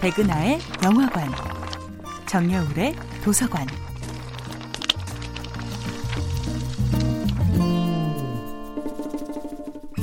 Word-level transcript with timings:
백은하의 0.00 0.58
영화관, 0.82 1.30
정여울의 2.26 2.94
도서관. 3.22 3.66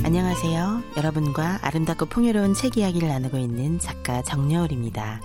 안녕하세요. 0.04 0.82
여러분과 0.96 1.58
아름답고 1.62 2.06
풍요로운 2.06 2.54
책 2.54 2.76
이야기를 2.76 3.08
나누고 3.08 3.38
있는 3.38 3.80
작가 3.80 4.22
정여울입니다. 4.22 5.20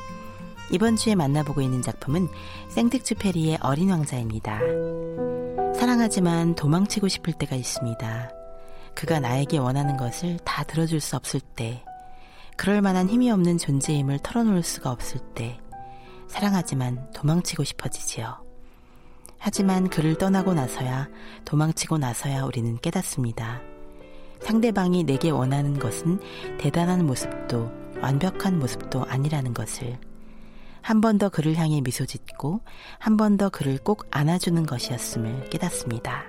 이번 0.71 0.95
주에 0.95 1.13
만나보고 1.13 1.62
있는 1.62 1.84
작품은 1.84 2.27
생텍쥐페리의 2.70 3.59
어린 3.62 3.91
왕자입니다. 3.91 4.59
사랑하지만 5.76 6.55
도망치고 6.55 7.09
싶을 7.09 7.34
때가 7.34 7.55
있습니다. 7.55 8.31
그가 8.95 9.20
나에게 9.20 9.59
원하는 9.59 9.98
것을 9.98 10.40
다 10.44 10.63
들어줄 10.63 10.99
수 10.99 11.16
없을 11.16 11.41
때, 11.41 11.84
그럴 12.57 12.81
만한 12.81 13.09
힘이 13.09 13.31
없는 13.31 13.57
존재임을 13.57 14.20
털어놓을 14.20 14.63
수가 14.63 14.91
없을 14.91 15.20
때, 15.35 15.59
사랑하지만 16.27 17.11
도망치고 17.11 17.63
싶어지지요. 17.63 18.44
하지만 19.38 19.89
그를 19.89 20.16
떠나고 20.17 20.53
나서야, 20.53 21.09
도망치고 21.45 21.97
나서야 21.97 22.44
우리는 22.44 22.77
깨닫습니다. 22.77 23.61
상대방이 24.41 25.03
내게 25.03 25.30
원하는 25.30 25.77
것은 25.80 26.20
대단한 26.59 27.05
모습도 27.05 27.71
완벽한 28.02 28.59
모습도 28.59 29.05
아니라는 29.05 29.53
것을. 29.53 29.97
한 30.81 30.99
번 30.99 31.17
더 31.17 31.30
그를 31.30 31.55
향해 31.55 31.80
미소 31.81 32.05
짓고 32.05 32.59
한 32.99 33.16
번 33.16 33.38
더 33.38 33.49
그를 33.49 33.77
꼭 33.77 34.05
안아주는 34.11 34.66
것이었음을 34.66 35.49
깨닫습니다. 35.49 36.25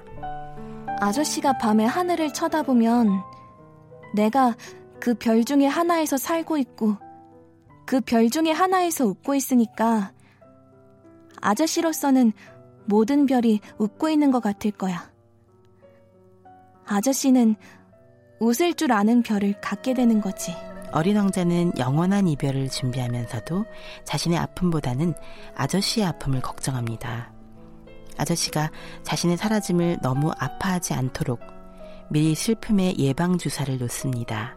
아저씨가 1.00 1.58
밤에 1.58 1.84
하늘을 1.84 2.32
쳐다보면 2.32 3.20
내가 4.14 4.54
그 5.00 5.14
별 5.14 5.44
중에 5.44 5.66
하나에서 5.66 6.16
살고 6.16 6.56
있고 6.58 6.96
그 7.86 8.00
별 8.00 8.30
중에 8.30 8.50
하나에서 8.50 9.04
웃고 9.06 9.34
있으니까 9.34 10.12
아저씨로서는 11.40 12.32
모든 12.86 13.26
별이 13.26 13.60
웃고 13.78 14.08
있는 14.08 14.30
것 14.30 14.42
같을 14.42 14.70
거야. 14.70 15.10
아저씨는 16.86 17.56
웃을 18.40 18.74
줄 18.74 18.92
아는 18.92 19.22
별을 19.22 19.60
갖게 19.60 19.94
되는 19.94 20.20
거지. 20.20 20.54
어린 20.92 21.16
왕자는 21.16 21.72
영원한 21.78 22.28
이별을 22.28 22.68
준비하면서도 22.68 23.64
자신의 24.04 24.38
아픔보다는 24.38 25.14
아저씨의 25.54 26.06
아픔을 26.06 26.40
걱정합니다. 26.40 27.32
아저씨가 28.16 28.70
자신의 29.02 29.36
사라짐을 29.36 29.98
너무 30.02 30.30
아파하지 30.38 30.94
않도록 30.94 31.40
미리 32.10 32.34
슬픔의 32.34 32.98
예방주사를 32.98 33.76
놓습니다. 33.78 34.56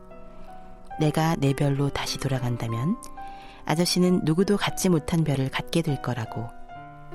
내가 1.00 1.36
내 1.36 1.53
별로 1.53 1.90
다시 1.90 2.17
돌아간다면 2.17 2.98
아저씨는 3.66 4.22
누구도 4.23 4.58
갖지 4.58 4.90
못한 4.90 5.23
별을 5.23 5.50
갖게 5.50 5.81
될 5.81 6.02
거라고 6.02 6.48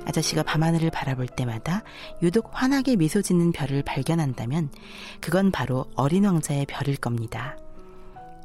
아저씨가 0.06 0.42
밤하늘을 0.42 0.91
바라볼 0.91 1.27
때마다 1.27 1.83
유독 2.22 2.50
환하게 2.52 2.97
미소 2.97 3.22
짓는 3.22 3.52
별을 3.52 3.83
발견한다면 3.83 4.70
그건 5.20 5.50
바로 5.50 5.86
어린 5.94 6.24
왕자의 6.24 6.66
별일 6.66 6.97
겁니다. 6.97 7.56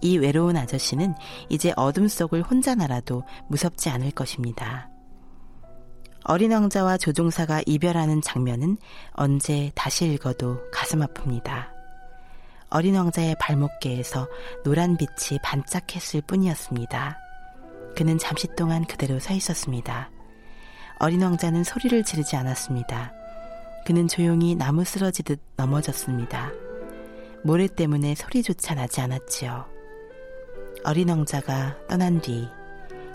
이 0.01 0.17
외로운 0.17 0.57
아저씨는 0.57 1.15
이제 1.49 1.73
어둠 1.75 2.07
속을 2.07 2.43
혼자 2.43 2.75
날아도 2.75 3.23
무섭지 3.47 3.89
않을 3.89 4.11
것입니다. 4.11 4.89
어린 6.23 6.51
왕자와 6.51 6.97
조종사가 6.97 7.61
이별하는 7.65 8.21
장면은 8.21 8.77
언제 9.11 9.71
다시 9.75 10.05
읽어도 10.05 10.59
가슴 10.71 10.99
아픕니다. 10.99 11.76
어린 12.69 12.95
왕자의 12.95 13.35
발목계에서 13.39 14.27
노란 14.63 14.97
빛이 14.97 15.39
반짝했을 15.41 16.21
뿐이었습니다. 16.21 17.17
그는 17.95 18.17
잠시 18.17 18.47
동안 18.55 18.85
그대로 18.85 19.19
서 19.19 19.33
있었습니다. 19.33 20.11
어린 20.99 21.21
왕자는 21.21 21.63
소리를 21.63 22.03
지르지 22.03 22.35
않았습니다. 22.35 23.13
그는 23.85 24.07
조용히 24.07 24.55
나무 24.55 24.83
쓰러지듯 24.83 25.39
넘어졌습니다. 25.55 26.51
모래 27.43 27.67
때문에 27.67 28.15
소리조차 28.15 28.75
나지 28.75 28.99
않았지요. 28.99 29.65
어린 30.83 31.09
왕자가 31.09 31.77
떠난 31.87 32.21
뒤 32.21 32.49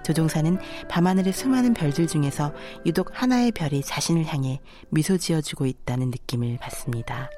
조종사는 0.03 0.59
밤하늘의 0.89 1.33
수많은 1.33 1.75
별들 1.75 2.07
중에서 2.07 2.53
유독 2.87 3.11
하나의 3.13 3.53
별이 3.53 3.83
자신을 3.83 4.25
향해 4.27 4.61
미소 4.89 5.17
지어주고 5.17 5.67
있다는 5.67 6.11
느낌을 6.11 6.59
받습니다. 6.59 7.31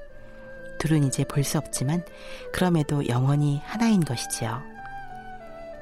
둘은 0.78 1.04
이제 1.04 1.24
볼 1.24 1.44
수 1.44 1.58
없지만 1.58 2.04
그럼에도 2.52 3.06
영원히 3.08 3.60
하나인 3.64 4.00
것이지요. 4.00 4.62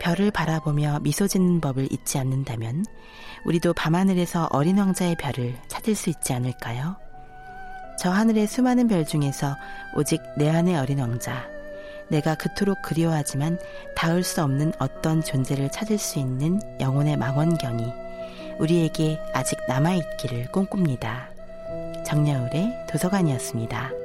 별을 0.00 0.30
바라보며 0.32 1.00
미소 1.02 1.28
짓는 1.28 1.60
법을 1.60 1.92
잊지 1.92 2.18
않는다면 2.18 2.84
우리도 3.44 3.72
밤하늘에서 3.74 4.48
어린 4.50 4.78
왕자의 4.78 5.16
별을 5.16 5.56
찾을 5.68 5.94
수 5.94 6.10
있지 6.10 6.32
않을까요? 6.32 6.96
저 7.98 8.10
하늘의 8.10 8.48
수많은 8.48 8.88
별 8.88 9.06
중에서 9.06 9.56
오직 9.94 10.20
내 10.36 10.50
안의 10.50 10.76
어린 10.76 10.98
왕자, 10.98 11.46
내가 12.08 12.34
그토록 12.34 12.82
그리워하지만 12.82 13.58
닿을 13.94 14.24
수 14.24 14.42
없는 14.42 14.72
어떤 14.80 15.22
존재를 15.22 15.70
찾을 15.70 15.98
수 15.98 16.18
있는 16.18 16.60
영혼의 16.80 17.16
망원경이 17.16 17.92
우리에게 18.58 19.20
아직 19.32 19.58
남아있기를 19.68 20.50
꿈꿉니다. 20.50 21.28
정여울의 22.04 22.86
도서관이었습니다. 22.90 24.01